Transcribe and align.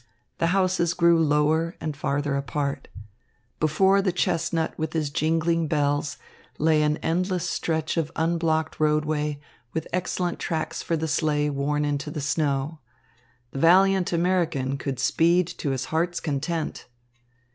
The 0.39 0.47
houses 0.47 0.95
grew 0.95 1.23
lower 1.23 1.75
and 1.79 1.95
farther 1.95 2.35
apart. 2.35 2.87
Before 3.59 4.01
the 4.01 4.11
chestnut 4.11 4.73
with 4.75 4.93
his 4.93 5.11
jingling 5.11 5.67
bells 5.67 6.17
lay 6.57 6.81
an 6.81 6.97
endless 7.03 7.47
stretch 7.47 7.97
of 7.97 8.11
unblocked 8.15 8.79
roadway, 8.79 9.39
with 9.73 9.87
excellent 9.93 10.39
tracks 10.39 10.81
for 10.81 10.97
the 10.97 11.07
sleigh 11.07 11.51
worn 11.51 11.85
into 11.85 12.09
the 12.09 12.19
snow. 12.19 12.79
The 13.51 13.59
valiant 13.59 14.11
American 14.11 14.75
could 14.79 14.97
speed 14.97 15.45
to 15.59 15.69
his 15.69 15.85
heart's 15.93 16.19
content. 16.19 16.87